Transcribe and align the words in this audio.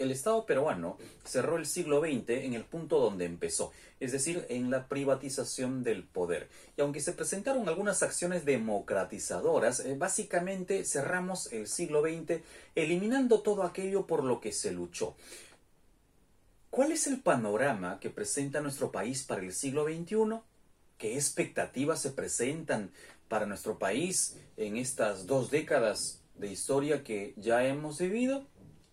el 0.00 0.10
Estado 0.10 0.46
peruano 0.46 0.96
cerró 1.24 1.58
el 1.58 1.66
siglo 1.66 2.00
XX 2.00 2.30
en 2.30 2.54
el 2.54 2.64
punto 2.64 2.98
donde 2.98 3.26
empezó, 3.26 3.70
es 4.00 4.12
decir, 4.12 4.46
en 4.48 4.70
la 4.70 4.88
privatización 4.88 5.84
del 5.84 6.04
poder. 6.04 6.48
Y 6.76 6.80
aunque 6.80 7.00
se 7.00 7.12
presentaron 7.12 7.68
algunas 7.68 8.02
acciones 8.02 8.44
democratizadoras, 8.46 9.80
eh, 9.80 9.94
básicamente 9.96 10.84
cerramos 10.84 11.52
el 11.52 11.68
siglo 11.68 12.02
XX 12.02 12.40
eliminando 12.74 13.40
todo 13.40 13.62
aquello 13.62 14.06
por 14.06 14.24
lo 14.24 14.40
que 14.40 14.52
se 14.52 14.72
luchó. 14.72 15.14
¿Cuál 16.70 16.92
es 16.92 17.06
el 17.06 17.20
panorama 17.20 18.00
que 18.00 18.10
presenta 18.10 18.60
nuestro 18.60 18.90
país 18.90 19.22
para 19.24 19.42
el 19.42 19.52
siglo 19.52 19.84
XXI? 19.84 20.40
¿Qué 20.96 21.14
expectativas 21.14 22.00
se 22.00 22.10
presentan 22.10 22.90
para 23.28 23.44
nuestro 23.44 23.78
país 23.78 24.36
en 24.56 24.76
estas 24.76 25.26
dos 25.26 25.50
décadas 25.50 26.22
de 26.36 26.50
historia 26.50 27.04
que 27.04 27.34
ya 27.36 27.66
hemos 27.66 27.98
vivido? 27.98 28.46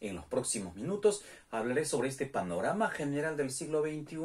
En 0.00 0.14
los 0.14 0.24
próximos 0.26 0.76
minutos 0.76 1.24
hablaré 1.50 1.84
sobre 1.84 2.08
este 2.08 2.26
panorama 2.26 2.88
general 2.88 3.36
del 3.36 3.50
siglo 3.50 3.82
XXI 3.82 4.16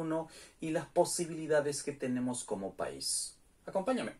y 0.60 0.70
las 0.70 0.86
posibilidades 0.86 1.82
que 1.82 1.92
tenemos 1.92 2.44
como 2.44 2.74
país. 2.74 3.36
Acompáñame. 3.66 4.12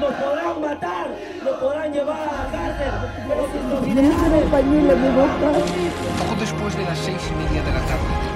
Nos 0.00 0.14
podrán 0.14 0.60
matar, 0.60 1.16
nos 1.44 1.58
podrán 1.58 1.92
llevar 1.92 2.28
a 2.28 2.32
la 2.32 2.50
cárcel. 2.50 2.90
Poco 6.18 6.40
después 6.40 6.76
de 6.76 6.84
las 6.84 6.98
seis 6.98 7.22
y 7.30 7.34
media 7.34 7.62
de 7.62 7.72
la 7.72 7.86
tarde 7.86 8.31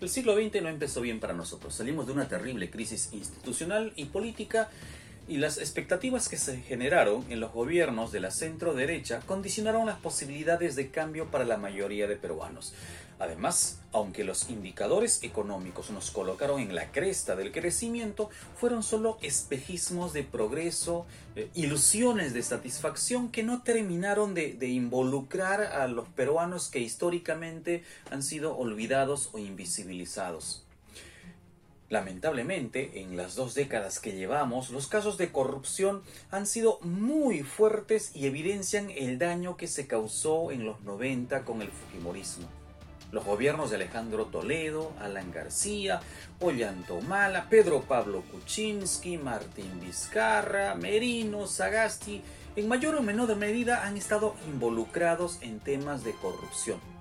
El 0.00 0.08
siglo 0.08 0.34
XX 0.36 0.62
no 0.62 0.68
empezó 0.68 1.00
bien 1.00 1.20
para 1.20 1.34
nosotros. 1.34 1.74
Salimos 1.74 2.06
de 2.06 2.12
una 2.12 2.28
terrible 2.28 2.70
crisis 2.70 3.10
institucional 3.12 3.92
y 3.94 4.06
política 4.06 4.70
y 5.28 5.36
las 5.36 5.58
expectativas 5.58 6.28
que 6.28 6.38
se 6.38 6.56
generaron 6.62 7.24
en 7.28 7.40
los 7.40 7.52
gobiernos 7.52 8.12
de 8.12 8.20
la 8.20 8.30
centro 8.30 8.74
derecha 8.74 9.20
condicionaron 9.26 9.86
las 9.86 9.98
posibilidades 9.98 10.74
de 10.74 10.90
cambio 10.90 11.26
para 11.26 11.44
la 11.44 11.58
mayoría 11.58 12.06
de 12.06 12.16
peruanos. 12.16 12.72
Además, 13.18 13.80
aunque 13.92 14.22
los 14.22 14.48
indicadores 14.48 15.22
económicos 15.24 15.90
nos 15.90 16.10
colocaron 16.12 16.60
en 16.60 16.74
la 16.74 16.92
cresta 16.92 17.34
del 17.34 17.50
crecimiento, 17.50 18.30
fueron 18.56 18.82
solo 18.82 19.18
espejismos 19.22 20.12
de 20.12 20.22
progreso, 20.22 21.04
eh, 21.34 21.50
ilusiones 21.54 22.32
de 22.32 22.42
satisfacción 22.42 23.30
que 23.30 23.42
no 23.42 23.62
terminaron 23.62 24.34
de, 24.34 24.54
de 24.54 24.68
involucrar 24.68 25.62
a 25.62 25.88
los 25.88 26.08
peruanos 26.08 26.68
que 26.68 26.78
históricamente 26.78 27.82
han 28.10 28.22
sido 28.22 28.56
olvidados 28.56 29.30
o 29.32 29.38
invisibilizados. 29.38 30.64
Lamentablemente, 31.90 33.00
en 33.00 33.16
las 33.16 33.34
dos 33.34 33.54
décadas 33.54 33.98
que 33.98 34.12
llevamos, 34.12 34.68
los 34.68 34.88
casos 34.88 35.16
de 35.16 35.32
corrupción 35.32 36.02
han 36.30 36.46
sido 36.46 36.78
muy 36.82 37.42
fuertes 37.42 38.14
y 38.14 38.26
evidencian 38.26 38.90
el 38.90 39.18
daño 39.18 39.56
que 39.56 39.66
se 39.68 39.86
causó 39.86 40.50
en 40.50 40.66
los 40.66 40.82
90 40.82 41.44
con 41.46 41.62
el 41.62 41.70
Fujimorismo. 41.70 42.46
Los 43.10 43.24
gobiernos 43.24 43.70
de 43.70 43.76
Alejandro 43.76 44.26
Toledo, 44.26 44.92
Alan 45.00 45.32
García, 45.32 46.00
Ollanta 46.40 46.92
Humala, 46.92 47.48
Pedro 47.48 47.80
Pablo 47.80 48.22
Kuczynski, 48.30 49.16
Martín 49.16 49.80
Vizcarra, 49.80 50.74
Merino, 50.74 51.46
Sagasti, 51.46 52.22
en 52.54 52.68
mayor 52.68 52.96
o 52.96 53.02
menor 53.02 53.34
medida 53.36 53.86
han 53.86 53.96
estado 53.96 54.34
involucrados 54.46 55.38
en 55.40 55.58
temas 55.58 56.04
de 56.04 56.12
corrupción. 56.12 56.97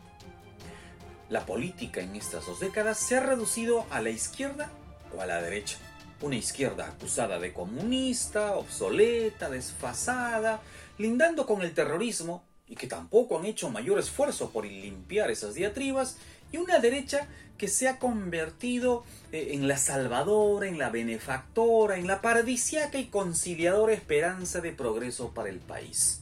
La 1.29 1.45
política 1.45 1.99
en 2.01 2.15
estas 2.15 2.45
dos 2.45 2.59
décadas 2.59 2.97
se 2.97 3.17
ha 3.17 3.19
reducido 3.19 3.85
a 3.89 4.01
la 4.01 4.09
izquierda 4.09 4.71
o 5.15 5.21
a 5.21 5.25
la 5.25 5.41
derecha. 5.41 5.77
Una 6.21 6.37
izquierda 6.37 6.87
acusada 6.87 7.37
de 7.39 7.53
comunista, 7.53 8.55
obsoleta, 8.55 9.49
desfasada, 9.49 10.61
lindando 10.97 11.45
con 11.45 11.61
el 11.61 11.73
terrorismo 11.73 12.43
y 12.67 12.75
que 12.75 12.87
tampoco 12.87 13.37
han 13.37 13.45
hecho 13.45 13.69
mayor 13.69 13.99
esfuerzo 13.99 14.51
por 14.51 14.65
limpiar 14.65 15.29
esas 15.29 15.53
diatribas, 15.53 16.17
y 16.51 16.57
una 16.57 16.79
derecha 16.79 17.27
que 17.57 17.67
se 17.67 17.87
ha 17.87 17.97
convertido 17.97 19.03
eh, 19.31 19.49
en 19.51 19.67
la 19.67 19.77
salvadora, 19.77 20.67
en 20.67 20.77
la 20.77 20.89
benefactora, 20.89 21.97
en 21.97 22.07
la 22.07 22.21
paradisiaca 22.21 22.99
y 22.99 23.07
conciliadora 23.07 23.93
esperanza 23.93 24.61
de 24.61 24.71
progreso 24.71 25.33
para 25.33 25.49
el 25.49 25.59
país. 25.59 26.21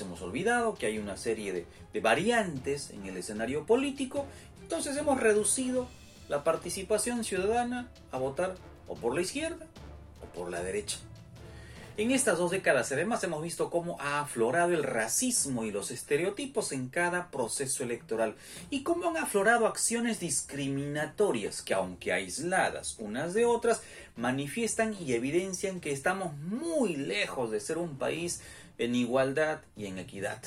Hemos 0.00 0.22
olvidado 0.22 0.74
que 0.74 0.86
hay 0.86 0.98
una 0.98 1.16
serie 1.16 1.66
de 1.92 2.00
variantes 2.00 2.90
en 2.90 3.06
el 3.06 3.16
escenario 3.16 3.66
político, 3.66 4.26
entonces 4.62 4.96
hemos 4.96 5.20
reducido 5.20 5.86
la 6.28 6.44
participación 6.44 7.24
ciudadana 7.24 7.90
a 8.10 8.18
votar 8.18 8.54
o 8.88 8.94
por 8.96 9.14
la 9.14 9.20
izquierda 9.20 9.66
o 10.22 10.26
por 10.34 10.50
la 10.50 10.62
derecha. 10.62 10.98
En 11.98 12.10
estas 12.10 12.38
dos 12.38 12.50
décadas 12.50 12.90
además 12.90 13.22
hemos 13.22 13.42
visto 13.42 13.68
cómo 13.68 14.00
ha 14.00 14.20
aflorado 14.20 14.72
el 14.72 14.82
racismo 14.82 15.64
y 15.64 15.70
los 15.70 15.90
estereotipos 15.90 16.72
en 16.72 16.88
cada 16.88 17.30
proceso 17.30 17.82
electoral 17.82 18.34
y 18.70 18.82
cómo 18.82 19.10
han 19.10 19.18
aflorado 19.18 19.66
acciones 19.66 20.18
discriminatorias 20.18 21.60
que 21.60 21.74
aunque 21.74 22.14
aisladas 22.14 22.96
unas 22.98 23.34
de 23.34 23.44
otras 23.44 23.82
manifiestan 24.16 24.96
y 24.98 25.12
evidencian 25.12 25.80
que 25.80 25.92
estamos 25.92 26.34
muy 26.38 26.96
lejos 26.96 27.50
de 27.50 27.60
ser 27.60 27.76
un 27.76 27.98
país 27.98 28.40
en 28.78 28.94
igualdad 28.94 29.60
y 29.76 29.86
en 29.86 29.98
equidad. 29.98 30.42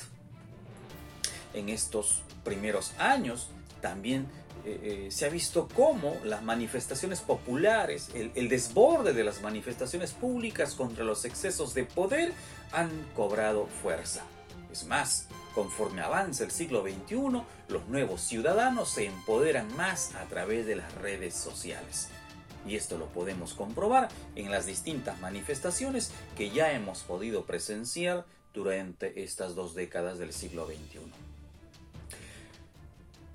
En 1.54 1.68
estos 1.68 2.22
primeros 2.44 2.92
años 2.98 3.48
también 3.80 4.26
eh, 4.64 5.06
eh, 5.06 5.10
se 5.10 5.26
ha 5.26 5.28
visto 5.28 5.68
cómo 5.74 6.16
las 6.24 6.42
manifestaciones 6.42 7.20
populares, 7.20 8.10
el, 8.14 8.32
el, 8.34 8.48
desborde 8.48 9.12
de 9.12 9.22
las 9.22 9.40
manifestaciones 9.40 10.12
públicas 10.12 10.74
contra 10.74 11.04
los 11.04 11.24
excesos 11.24 11.72
de 11.72 11.84
poder 11.84 12.32
han 12.72 12.90
cobrado 13.14 13.66
fuerza. 13.82 14.24
Es 14.72 14.84
más, 14.84 15.28
conforme 15.54 16.02
avanza 16.02 16.44
el 16.44 16.50
siglo 16.50 16.82
XXI, 16.82 17.42
los 17.68 17.88
nuevos 17.88 18.20
ciudadanos 18.22 18.90
se 18.90 19.06
empoderan 19.06 19.74
más 19.76 20.14
a 20.16 20.24
través 20.24 20.66
de 20.66 20.76
las 20.76 20.92
redes 20.96 21.34
sociales. 21.34 22.08
Y 22.66 22.76
esto 22.76 22.98
lo 22.98 23.06
podemos 23.06 23.54
comprobar 23.54 24.08
en 24.34 24.50
las 24.50 24.66
distintas 24.66 25.20
manifestaciones 25.20 26.10
que 26.36 26.50
ya 26.50 26.72
hemos 26.72 27.00
podido 27.00 27.44
presenciar 27.44 28.24
durante 28.52 29.22
estas 29.22 29.54
dos 29.54 29.74
décadas 29.74 30.18
del 30.18 30.32
siglo 30.32 30.66
XXI. 30.66 31.00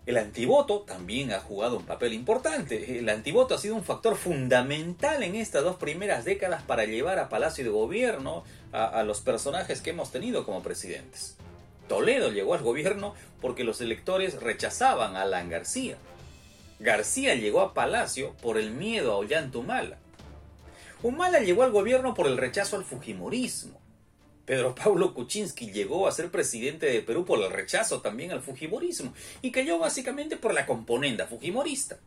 El 0.07 0.17
antivoto 0.17 0.79
también 0.81 1.31
ha 1.31 1.39
jugado 1.39 1.77
un 1.77 1.85
papel 1.85 2.13
importante. 2.13 2.97
El 2.97 3.07
antivoto 3.07 3.53
ha 3.53 3.59
sido 3.59 3.75
un 3.75 3.83
factor 3.83 4.15
fundamental 4.15 5.21
en 5.21 5.35
estas 5.35 5.63
dos 5.63 5.75
primeras 5.75 6.25
décadas 6.25 6.63
para 6.63 6.85
llevar 6.85 7.19
a 7.19 7.29
Palacio 7.29 7.63
de 7.63 7.69
Gobierno 7.69 8.43
a, 8.71 9.03
los 9.03 9.21
personajes 9.21 9.79
que 9.81 9.91
hemos 9.91 10.11
tenido 10.11 10.43
como 10.43 10.63
presidentes. 10.63 11.37
Toledo 11.87 12.31
llegó 12.31 12.55
al 12.55 12.63
gobierno 12.63 13.13
porque 13.41 13.63
los 13.63 13.79
electores 13.79 14.41
rechazaban 14.41 15.15
a 15.15 15.21
Alan 15.21 15.49
García. 15.49 15.97
García 16.81 17.35
llegó 17.35 17.61
a 17.61 17.75
Palacio 17.75 18.33
por 18.41 18.57
el 18.57 18.71
miedo 18.71 19.11
a 19.11 19.17
Ollanta 19.17 19.59
Humala. 19.59 19.99
Humala 21.03 21.39
llegó 21.39 21.61
al 21.61 21.71
gobierno 21.71 22.15
por 22.15 22.25
el 22.25 22.37
rechazo 22.37 22.75
al 22.75 22.83
Fujimorismo. 22.83 23.79
Pedro 24.45 24.73
Pablo 24.83 25.13
Kuczynski 25.13 25.71
llegó 25.71 26.07
a 26.07 26.11
ser 26.11 26.31
presidente 26.31 26.87
de 26.87 27.03
Perú 27.03 27.23
por 27.23 27.39
el 27.39 27.51
rechazo 27.51 28.01
también 28.01 28.31
al 28.31 28.41
Fujimorismo 28.41 29.13
y 29.43 29.51
cayó 29.51 29.77
básicamente 29.77 30.37
por 30.37 30.55
la 30.55 30.65
componenda 30.65 31.27
Fujimorista. 31.27 31.99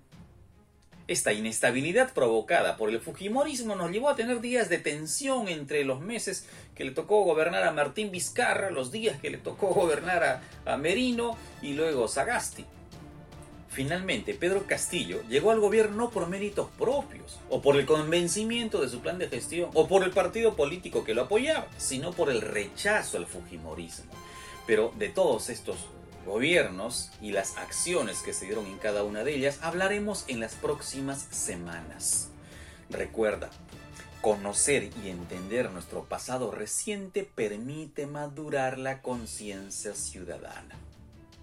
Esta 1.06 1.32
inestabilidad 1.32 2.12
provocada 2.12 2.76
por 2.76 2.90
el 2.90 3.00
Fujimorismo 3.00 3.76
nos 3.76 3.92
llevó 3.92 4.08
a 4.08 4.16
tener 4.16 4.40
días 4.40 4.68
de 4.68 4.78
tensión 4.78 5.46
entre 5.46 5.84
los 5.84 6.00
meses 6.00 6.46
que 6.74 6.82
le 6.82 6.90
tocó 6.90 7.22
gobernar 7.22 7.62
a 7.62 7.70
Martín 7.70 8.10
Vizcarra, 8.10 8.70
los 8.70 8.90
días 8.90 9.20
que 9.20 9.30
le 9.30 9.38
tocó 9.38 9.68
gobernar 9.68 10.24
a, 10.24 10.42
a 10.64 10.76
Merino 10.76 11.38
y 11.62 11.74
luego 11.74 12.08
Sagasti. 12.08 12.64
Finalmente, 13.74 14.34
Pedro 14.34 14.68
Castillo 14.68 15.24
llegó 15.28 15.50
al 15.50 15.58
gobierno 15.58 15.96
no 15.96 16.10
por 16.10 16.28
méritos 16.28 16.70
propios, 16.78 17.40
o 17.50 17.60
por 17.60 17.74
el 17.76 17.86
convencimiento 17.86 18.80
de 18.80 18.88
su 18.88 19.00
plan 19.00 19.18
de 19.18 19.28
gestión, 19.28 19.68
o 19.74 19.88
por 19.88 20.04
el 20.04 20.12
partido 20.12 20.54
político 20.54 21.02
que 21.02 21.12
lo 21.12 21.22
apoyaba, 21.22 21.66
sino 21.76 22.12
por 22.12 22.30
el 22.30 22.40
rechazo 22.40 23.16
al 23.16 23.26
Fujimorismo. 23.26 24.12
Pero 24.64 24.92
de 24.96 25.08
todos 25.08 25.50
estos 25.50 25.76
gobiernos 26.24 27.10
y 27.20 27.32
las 27.32 27.56
acciones 27.56 28.18
que 28.22 28.32
se 28.32 28.44
dieron 28.46 28.66
en 28.66 28.78
cada 28.78 29.02
una 29.02 29.24
de 29.24 29.34
ellas, 29.34 29.58
hablaremos 29.60 30.24
en 30.28 30.38
las 30.38 30.54
próximas 30.54 31.26
semanas. 31.32 32.28
Recuerda, 32.90 33.50
conocer 34.20 34.88
y 35.04 35.08
entender 35.08 35.72
nuestro 35.72 36.04
pasado 36.04 36.52
reciente 36.52 37.24
permite 37.24 38.06
madurar 38.06 38.78
la 38.78 39.02
conciencia 39.02 39.96
ciudadana. 39.96 40.76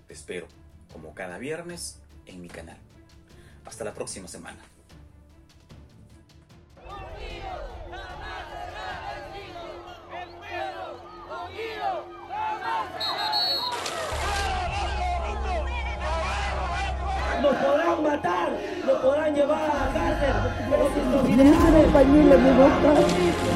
Espero, 0.07 0.47
como 0.93 1.13
cada 1.13 1.37
viernes, 1.37 2.00
en 2.25 2.41
mi 2.41 2.47
canal. 2.47 2.77
Hasta 3.65 3.83
la 3.83 3.93
próxima 3.93 4.27
semana. 4.27 4.59
Nos 17.41 17.55
podrán 17.55 18.03
matar, 18.03 18.51
nos 18.85 18.99
podrán 19.01 19.33
llevar 19.33 19.63
a 19.63 19.73
la 19.73 19.93
cárcel. 19.93 20.33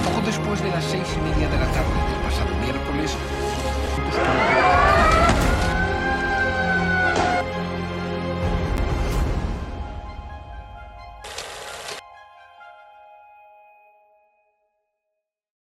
Poco 0.04 0.22
después 0.26 0.62
de 0.62 0.70
las 0.70 0.84
seis 0.84 1.08
y 1.16 1.20
media 1.22 1.48
de 1.50 1.58
la 1.58 1.68
tarde 1.68 1.94
del 2.10 2.22
pasado 2.24 2.56
miércoles, 2.62 3.16